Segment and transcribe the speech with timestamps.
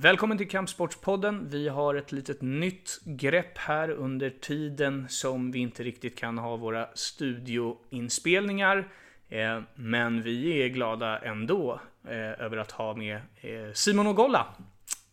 [0.00, 1.48] Välkommen till Kampsportspodden.
[1.50, 6.56] Vi har ett litet nytt grepp här under tiden som vi inte riktigt kan ha
[6.56, 8.88] våra studioinspelningar.
[9.28, 14.46] Eh, men vi är glada ändå eh, över att ha med eh, Simon Ogolla.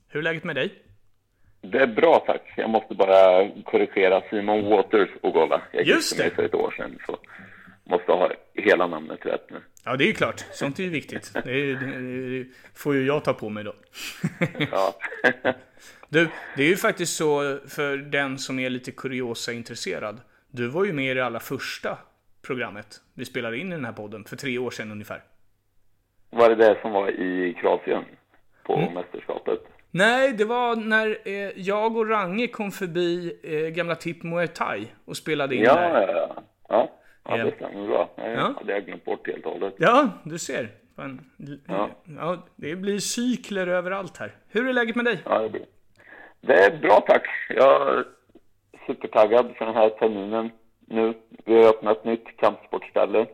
[0.07, 0.73] Hur är läget med dig?
[1.61, 2.53] Det är bra tack.
[2.57, 5.61] Jag måste bara korrigera Simon Waters Ogolla.
[5.71, 6.23] Jag Just det.
[6.23, 7.17] mig för ett år sedan så
[7.83, 8.27] måste ha
[8.65, 9.57] hela namnet rätt nu.
[9.83, 10.45] Ja, det är ju klart.
[10.51, 11.31] Sånt är ju viktigt.
[11.43, 13.75] Det, är, det får ju jag ta på mig då.
[14.71, 14.95] Ja.
[16.09, 16.27] Du,
[16.57, 20.21] det är ju faktiskt så för den som är lite kuriosa-intresserad.
[20.51, 21.97] Du var ju med i det allra första
[22.41, 25.23] programmet vi spelade in i den här podden för tre år sedan ungefär.
[26.29, 28.03] Var det det som var i Kroatien
[28.63, 28.93] på Mm.
[28.93, 29.59] mästerskapet?
[29.91, 34.87] Nej, det var när eh, jag och Range kom förbi eh, gamla Tip Muay Thai
[35.05, 36.07] och spelade in Ja, där.
[36.07, 36.43] ja, ja.
[37.27, 38.09] Ja, det stämmer bra.
[38.15, 38.53] Det Ja.
[38.57, 39.73] hade jag glömt bort helt och hållet.
[39.77, 40.69] Ja, du ser.
[40.95, 41.21] Fan,
[41.67, 41.89] Ja.
[42.17, 44.31] ja, det blir cykler överallt här.
[44.49, 45.19] Hur är läget med dig?
[45.25, 45.65] Ja, det, blir.
[46.41, 47.27] det är bra tack.
[47.49, 48.05] Jag är
[48.87, 50.49] supertaggad för den här terminen
[50.87, 51.13] nu.
[51.45, 53.25] Vi har öppnat ett nytt kampsportställe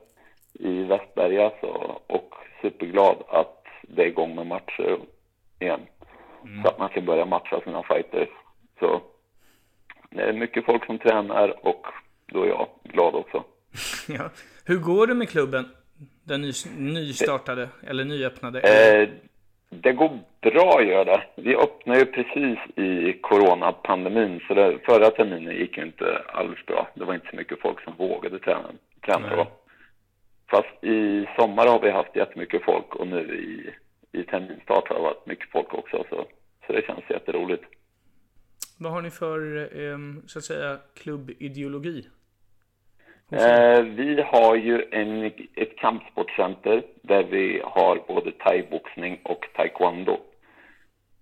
[0.54, 4.98] i Västberga så, och superglad att det är igång med matcher
[5.60, 5.80] igen.
[6.64, 8.30] Så att man ska börja matcha sina fighters.
[8.80, 9.02] Så
[10.10, 11.86] det är mycket folk som tränar och
[12.26, 13.44] då är jag glad också.
[14.08, 14.30] Ja.
[14.66, 15.66] Hur går det med klubben?
[16.24, 18.60] Den ny, nystartade, eller nyöppnade?
[18.60, 19.10] Eh,
[19.70, 21.24] det går bra gör det.
[21.36, 26.90] Vi öppnade ju precis i coronapandemin så det, förra terminen gick ju inte alls bra.
[26.96, 28.70] Det var inte så mycket folk som vågade träna,
[29.06, 29.48] träna då.
[30.50, 33.74] Fast i sommar har vi haft jättemycket folk och nu i,
[34.20, 36.26] i terminstart har det varit mycket folk också så,
[36.68, 37.64] så det känns jätteroligt.
[38.80, 39.98] Vad har ni för, eh,
[40.28, 42.08] så att säga, klubbideologi?
[43.32, 50.20] Eh, vi har ju en, ett kampsportcenter där vi har både thaiboxning och taekwondo.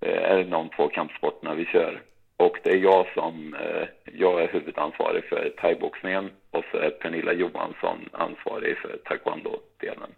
[0.02, 2.02] Eh, är de två kampsporterna vi kör.
[2.38, 7.34] Och det är jag som, eh, jag är huvudansvarig för thaiboxningen och så är Pernilla
[7.34, 10.12] Johansson ansvarig för taekwondo-delen.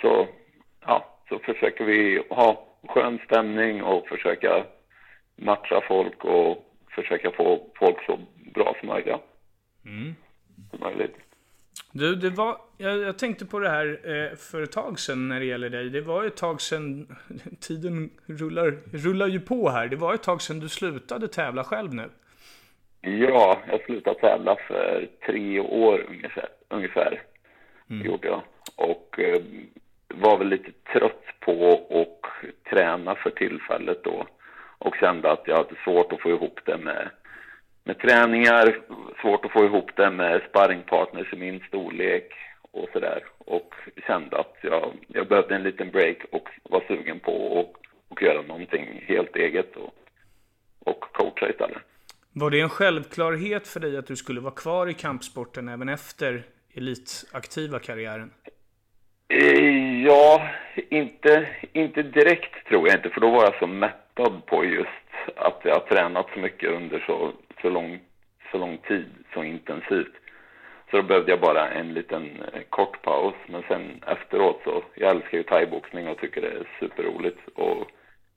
[0.00, 0.28] Så,
[0.86, 4.64] ja, så försöker vi ha skön stämning och försöka
[5.36, 6.64] matcha folk och
[6.94, 8.18] försöka få folk så
[8.54, 9.16] bra som möjligt.
[9.84, 10.14] Mm.
[10.80, 11.16] Möjligt.
[11.92, 15.40] Du, det var, jag, jag tänkte på det här eh, för ett tag sedan när
[15.40, 15.90] det gäller dig.
[15.90, 17.16] Det var ett tag sedan,
[17.60, 19.88] tiden rullar, rullar ju på här.
[19.88, 22.10] Det var ett tag sedan du slutade tävla själv nu.
[23.00, 26.48] Ja, jag slutade tävla för tre år ungefär.
[26.68, 27.22] ungefär
[27.88, 28.42] gjorde jag.
[28.76, 29.42] Och eh,
[30.14, 34.26] var väl lite trött på att träna för tillfället då.
[34.78, 37.10] Och kände att jag hade svårt att få ihop det med,
[37.88, 38.78] med träningar,
[39.22, 42.32] svårt att få ihop det med sparringpartners i min storlek
[42.70, 43.24] och sådär.
[43.38, 43.74] Och
[44.06, 48.42] kände att jag, jag behövde en liten break och var sugen på att, att göra
[48.42, 49.94] någonting helt eget och,
[50.84, 51.82] och coacha istället.
[52.32, 56.42] Var det en självklarhet för dig att du skulle vara kvar i kampsporten även efter
[56.74, 58.30] elitaktiva karriären?
[59.28, 60.48] Eh, Ja,
[60.90, 65.60] inte, inte direkt tror jag inte, för då var jag så mättad på just att
[65.64, 67.32] jag har tränat så mycket under så,
[67.62, 68.00] så, lång,
[68.52, 70.14] så lång tid, så intensivt.
[70.90, 75.10] Så då behövde jag bara en liten eh, kort paus, men sen efteråt så, jag
[75.10, 77.90] älskar ju thaiboxning och tycker det är superroligt och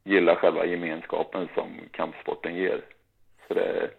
[0.03, 2.81] gillar själva gemenskapen som kampsporten ger.
[3.47, 3.89] Så det,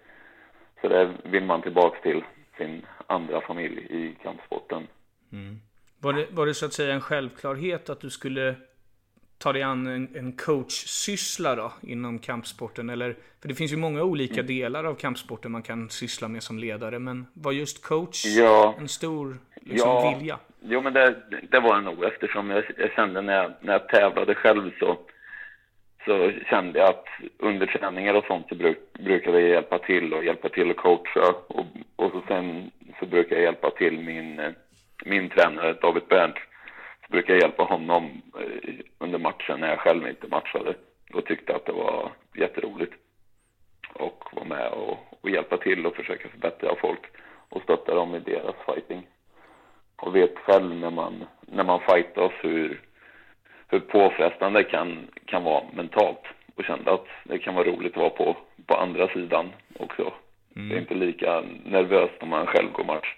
[0.81, 2.25] så det vill man tillbaks till
[2.59, 4.87] sin andra familj i kampsporten.
[5.33, 5.61] Mm.
[5.99, 8.55] Var det, var det så att säga en självklarhet att du skulle
[9.43, 12.91] ta dig an en, en coachsyssla då inom kampsporten?
[12.91, 16.59] Eller, för det finns ju många olika delar av kampsporten man kan syssla med som
[16.59, 16.99] ledare.
[16.99, 18.75] Men var just coach Ja.
[18.79, 20.15] en stor liksom, Ja.
[20.19, 20.39] vilja?
[20.65, 21.17] Jo, men det,
[21.51, 24.99] det var det nog eftersom jag, jag kände när jag, när jag tävlade själv så,
[26.05, 27.05] så kände jag att
[27.39, 31.35] under träningar och sånt så bruk, brukade jag hjälpa till och hjälpa till att coacha
[31.49, 31.67] och,
[31.97, 32.71] och så sen
[33.01, 34.41] så brukar jag hjälpa till min,
[35.05, 36.37] min tränare David Bernt.
[37.13, 40.75] Jag hjälpa honom eh, under matchen när jag själv inte matchade
[41.15, 42.93] och tyckte att det var jätteroligt
[43.95, 47.01] och vara med och, och hjälpa till och försöka förbättra folk
[47.49, 49.07] och stötta dem i deras fighting
[49.97, 52.81] och vet själv när man, när man fightas hur,
[53.69, 56.23] hur påfrestande det kan, kan vara mentalt.
[56.57, 60.13] Och kände att det kan vara roligt att vara på, på andra sidan också.
[60.55, 63.17] Det är inte lika nervöst när man själv går match.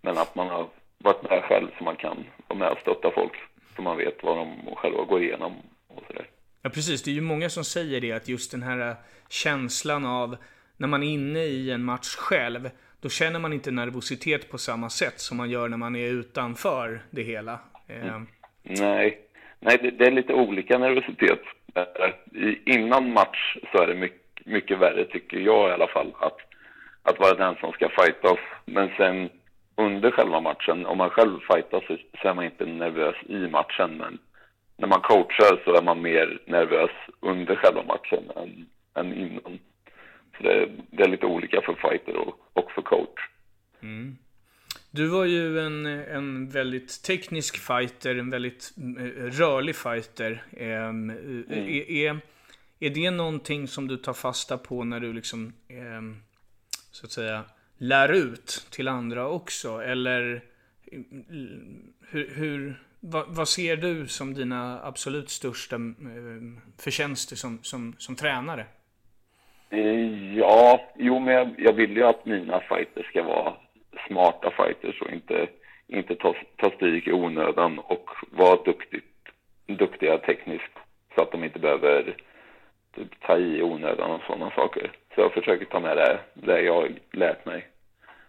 [0.00, 0.66] Men att man har
[0.98, 3.32] varit med själv så man kan vara med och stötta folk.
[3.76, 5.52] Så man vet vad de själva går igenom
[5.88, 6.26] och sådär.
[6.62, 7.02] Ja, precis.
[7.02, 8.96] Det är ju många som säger det, att just den här äh,
[9.28, 10.36] känslan av
[10.76, 12.70] när man är inne i en match själv,
[13.00, 17.00] då känner man inte nervositet på samma sätt som man gör när man är utanför
[17.10, 17.52] det hela.
[17.88, 18.20] Eh,
[18.62, 19.20] Nej,
[19.60, 21.40] Nej det, det är lite olika nervositet
[22.64, 26.38] Innan match så är det mycket, mycket värre, tycker jag i alla fall, att,
[27.02, 28.38] att vara den som ska fightas.
[28.64, 29.30] Men sen
[29.76, 33.96] under själva matchen, om man själv fightas så, så är man inte nervös i matchen.
[33.96, 34.18] Men
[34.76, 36.90] när man coachar så är man mer nervös
[37.20, 39.58] under själva matchen än, än innan.
[40.36, 43.20] Så det, det är lite olika för fighter och, och för coach.
[43.82, 44.16] Mm.
[44.90, 50.42] Du var ju en, en väldigt teknisk fighter, en väldigt eh, rörlig fighter.
[50.56, 51.10] Mm.
[51.50, 52.18] Är, är,
[52.80, 55.52] är det någonting som du tar fasta på när du liksom,
[56.90, 57.44] så att säga,
[57.78, 59.78] lär ut till andra också?
[59.78, 60.40] Eller
[62.10, 66.42] hur, hur vad, vad, ser du som dina absolut största eh,
[66.78, 68.64] förtjänster som, som, som tränare?
[69.70, 73.54] Eh, ja, jo men jag, jag vill ju att mina fighters ska vara
[74.08, 75.46] smarta fighters och inte,
[75.86, 79.04] inte ta, ta stryk i onödan och vara duktigt,
[79.66, 80.72] duktiga tekniskt
[81.14, 82.16] så att de inte behöver
[82.96, 84.92] typ, ta i onödan och sådana saker.
[85.14, 87.68] Så jag försöker ta med det, det jag lärt mig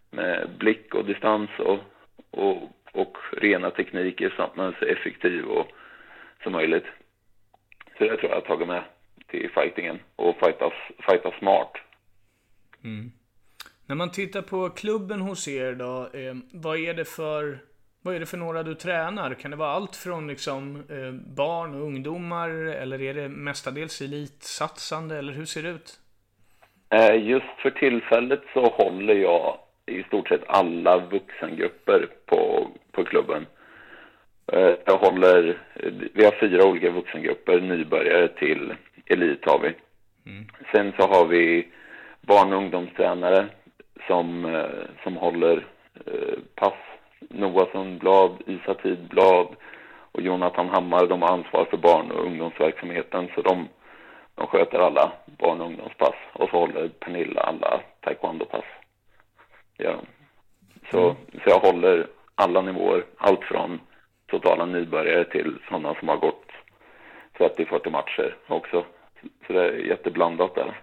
[0.10, 1.80] med blick och distans och,
[2.32, 5.68] och, och rena tekniker så att man är så effektiv och,
[6.44, 6.86] som möjligt.
[7.98, 8.84] Så det tror jag jag har tagit med
[9.28, 10.74] till fightingen och fightas,
[11.10, 11.72] fightas smart.
[12.84, 13.12] Mm.
[13.86, 17.60] När man tittar på klubben hos er då, eh, vad är det för
[18.08, 19.34] vad är det för några du tränar?
[19.34, 25.18] Kan det vara allt från liksom, eh, barn och ungdomar eller är det mestadels elitsatsande
[25.18, 26.00] eller hur ser det ut?
[26.90, 33.46] Eh, just för tillfället så håller jag i stort sett alla vuxengrupper på, på klubben.
[34.52, 35.58] Eh, jag håller,
[36.14, 38.74] vi har fyra olika vuxengrupper, nybörjare till
[39.06, 39.74] elit har vi.
[40.32, 40.48] Mm.
[40.72, 41.68] Sen så har vi
[42.22, 43.46] barn och ungdomstränare
[44.08, 45.66] som, eh, som håller
[46.56, 46.74] pass.
[47.30, 49.48] Noah Sundblad, Isa Tidblad
[50.12, 53.68] och Jonathan Hammar, de har ansvar för barn och ungdomsverksamheten så de,
[54.36, 58.66] de sköter alla barn och ungdomspass och så håller Pernilla alla taekwondo-pass.
[59.78, 59.96] Ja.
[60.92, 61.16] Så, mm.
[61.32, 63.80] så jag håller alla nivåer, allt från
[64.28, 66.46] totala nybörjare till sådana som har gått
[67.38, 68.86] 30-40 matcher också.
[69.48, 70.82] Så det är jätteblandat där.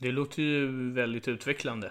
[0.00, 1.90] Det låter ju väldigt utvecklande.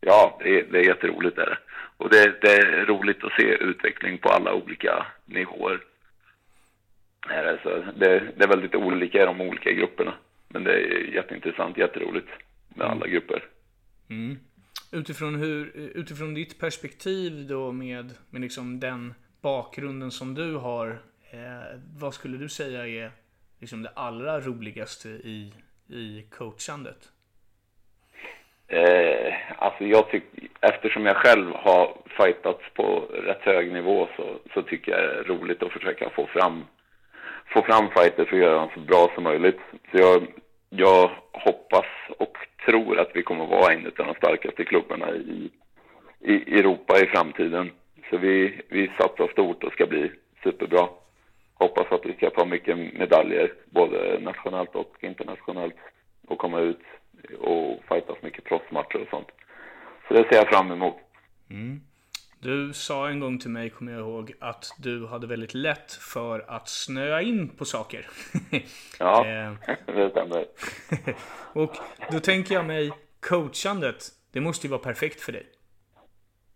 [0.00, 1.58] Ja, det är, det är jätteroligt där.
[2.02, 5.80] Och det, det är roligt att se utveckling på alla olika nivåer.
[7.20, 10.14] Alltså, det, det är väldigt olika i de olika grupperna.
[10.48, 12.28] Men det är jätteintressant, jätteroligt
[12.68, 13.44] med alla grupper.
[14.08, 14.38] Mm.
[14.92, 21.02] Utifrån, hur, utifrån ditt perspektiv då med, med liksom den bakgrunden som du har.
[21.30, 23.10] Eh, vad skulle du säga är
[23.60, 25.54] liksom det allra roligaste i,
[25.88, 27.11] i coachandet?
[28.72, 30.24] Eh, alltså jag tyck,
[30.60, 34.24] eftersom jag själv har fightats på rätt hög nivå så,
[34.54, 36.64] så tycker jag det är roligt att försöka få fram,
[37.54, 39.60] få fram fighter för att göra dem så bra som möjligt.
[39.90, 40.26] Så jag,
[40.70, 41.86] jag hoppas
[42.18, 42.36] och
[42.66, 45.50] tror att vi kommer vara en av de starkaste klubbarna i,
[46.20, 47.70] i Europa i framtiden.
[48.10, 50.88] Så vi, vi satsar stort och ska bli superbra.
[51.54, 55.76] Hoppas att vi ska ta mycket medaljer, både nationellt och internationellt,
[56.26, 56.80] och komma ut
[57.40, 57.80] och
[58.22, 59.28] fightas mycket proffsmatcher och sånt.
[60.08, 60.96] Så det ser jag fram emot.
[61.50, 61.80] Mm.
[62.40, 66.44] Du sa en gång till mig, kommer jag ihåg, att du hade väldigt lätt för
[66.48, 68.06] att snöa in på saker.
[68.98, 69.52] ja, eh.
[69.86, 70.46] det stämmer.
[71.54, 71.76] och
[72.12, 75.46] då tänker jag mig, coachandet, det måste ju vara perfekt för dig.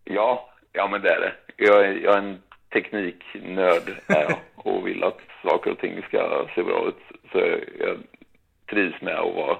[0.03, 1.33] Ja, ja men det är det.
[1.57, 2.41] Jag är, jag är en
[2.73, 7.19] tekniknörd är jag, och vill att saker och ting ska se bra ut.
[7.31, 7.37] Så
[7.79, 7.97] jag
[8.69, 9.57] trivs med att vara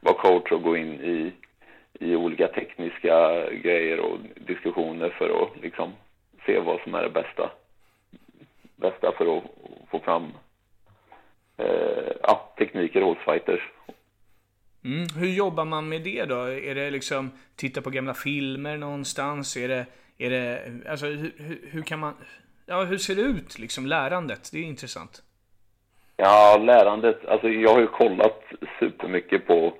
[0.00, 1.32] vara coach och gå in i,
[1.98, 5.92] i olika tekniska grejer och diskussioner för att liksom
[6.46, 7.50] se vad som är det bästa,
[8.76, 9.44] bästa för att
[9.90, 10.32] få fram
[11.56, 13.60] eh, ja, tekniker hos fighters.
[14.84, 15.06] Mm.
[15.16, 16.40] Hur jobbar man med det då?
[16.42, 19.56] Är det liksom titta på gamla filmer någonstans?
[19.56, 19.86] Är det,
[20.18, 22.14] är det alltså hur, hur kan man,
[22.66, 24.50] ja hur ser det ut liksom lärandet?
[24.52, 25.22] Det är intressant.
[26.16, 28.42] Ja, lärandet, alltså jag har ju kollat
[28.80, 29.74] supermycket på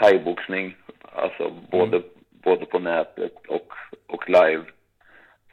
[0.00, 2.08] thaiboxning, alltså både, mm.
[2.30, 3.72] både på nätet och,
[4.06, 4.64] och live.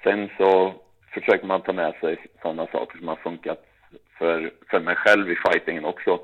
[0.04, 0.74] Sen så
[1.14, 3.66] försöker man ta med sig sådana saker som har funkat
[4.18, 6.20] för, för mig själv i fightingen också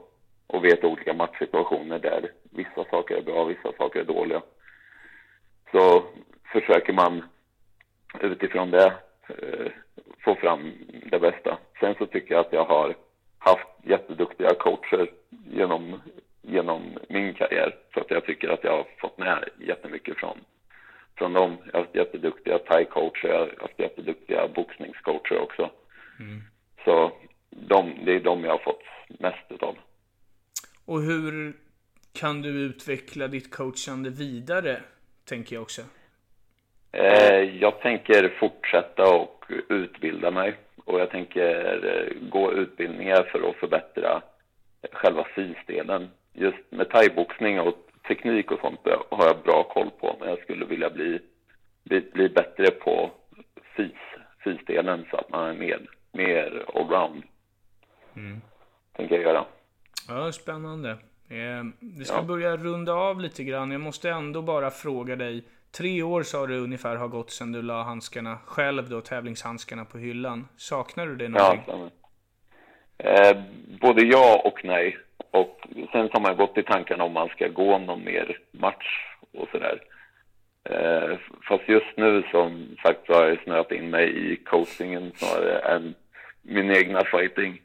[0.48, 4.42] och vet olika matchsituationer där vissa saker är bra, vissa saker är dåliga.
[5.72, 6.04] Så
[6.52, 7.24] försöker man
[8.20, 8.94] utifrån det
[9.28, 9.72] eh,
[10.24, 10.74] få fram
[11.06, 11.58] det bästa.
[11.80, 12.96] Sen så tycker jag att jag har
[13.40, 15.12] haft jätteduktiga coacher
[15.46, 16.02] genom
[16.42, 17.76] genom min karriär.
[17.94, 20.38] Så att jag tycker att jag har fått med jättemycket från,
[21.18, 21.58] från dem.
[21.66, 25.70] Jag har haft jätteduktiga thai-coacher, jag har haft jätteduktiga boxningscoacher också.
[26.20, 26.42] Mm.
[26.86, 27.12] Så
[27.50, 28.84] de, det är de jag har fått
[29.20, 29.78] mest utav.
[30.86, 31.54] Och hur
[32.14, 34.82] kan du utveckla ditt coachande vidare,
[35.26, 35.82] tänker jag också.
[36.92, 40.56] Eh, jag tänker fortsätta och utbilda mig
[40.86, 44.22] och jag tänker eh, gå utbildningar för att förbättra
[44.92, 46.10] själva fysdelen.
[46.34, 47.76] Just med thaiboxning och
[48.08, 51.20] teknik och sånt har jag bra koll på, men jag skulle vilja bli,
[51.84, 53.12] bli, bli bättre på
[53.78, 53.92] fys,
[54.44, 57.24] fysdelen så att man är mer, mer allround.
[58.16, 58.42] Mm.
[58.94, 59.46] Tänker jag göra.
[60.08, 60.90] Ja, spännande.
[61.30, 62.24] Eh, vi ska ja.
[62.24, 63.72] börja runda av lite grann.
[63.72, 65.44] Jag måste ändå bara fråga dig.
[65.72, 69.98] Tre år sa du ungefär har gått sedan du la handskarna själv då, tävlingshandskarna på
[69.98, 70.48] hyllan.
[70.58, 71.64] Saknar du det någonting?
[71.68, 73.44] Ja, eh,
[73.82, 74.98] både ja och nej.
[75.32, 75.62] Och
[75.92, 79.82] sen har man gått i tanken om man ska gå någon mer match och sådär.
[80.64, 85.60] Eh, fast just nu som sagt så har jag snöat in mig i coachingen snarare
[85.60, 85.96] än
[86.42, 87.62] min egna fighting.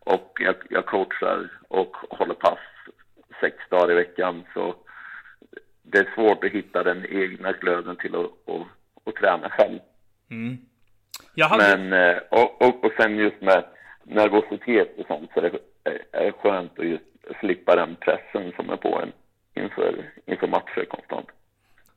[0.00, 2.58] Och jag, jag coachar och håller pass
[3.40, 4.44] sex dagar i veckan.
[4.54, 4.74] Så
[5.82, 8.66] det är svårt att hitta den egna glöden till att, att,
[9.04, 9.78] att träna själv.
[10.30, 10.58] Mm.
[11.40, 11.76] Hade...
[11.76, 13.64] Men, eh, och, och, och sen just med
[14.02, 15.50] nervositet och sånt så det
[16.12, 17.04] är skönt att just
[17.40, 19.12] slippa den pressen som är på en
[19.64, 21.26] inför, inför matcher konstant.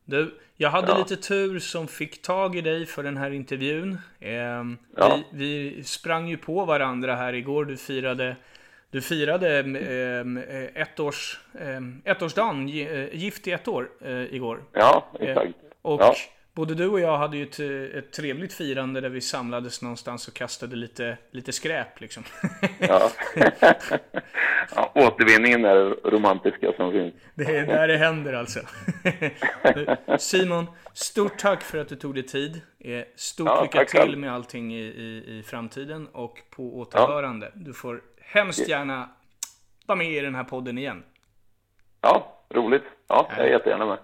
[0.06, 0.98] Du, jag hade ja.
[0.98, 3.98] lite tur som fick tag i dig för den här intervjun.
[4.20, 5.20] Eh, ja.
[5.32, 7.66] vi, vi, sprang ju på varandra här igår.
[7.66, 8.36] Du firade
[8.92, 14.64] du firade eh, ett års, eh, ettårsdagen, eh, gift i ett år, eh, igår.
[14.74, 15.54] Ja, exakt.
[15.82, 16.16] och ja.
[16.60, 17.60] Både du och jag hade ju ett,
[17.96, 22.24] ett trevligt firande där vi samlades någonstans och kastade lite, lite skräp liksom.
[22.80, 23.12] ja.
[24.76, 27.14] ja, återvinningen är det romantiska som finns.
[27.36, 28.60] Det är där det händer alltså.
[30.18, 32.62] Simon, stort tack för att du tog dig tid.
[33.16, 37.52] Stort ja, lycka till med allting i, i, i framtiden och på återhörande.
[37.56, 39.10] Du får hemskt gärna
[39.86, 41.04] vara med i den här podden igen.
[42.02, 42.84] Ja, roligt.
[43.08, 43.98] Ja, jag är jättegärna med.